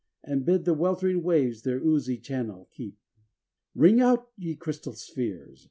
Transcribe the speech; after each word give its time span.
And 0.23 0.43
bid 0.47 0.65
the 0.65 0.73
weltering 0.73 1.21
waves 1.21 1.61
their 1.61 1.79
oozy 1.79 2.17
channel 2.17 2.67
keep. 2.73 2.95
xm 2.95 3.01
Ring 3.75 4.01
out, 4.01 4.31
ye 4.35 4.55
crystal 4.55 4.93
spheres 4.93 5.59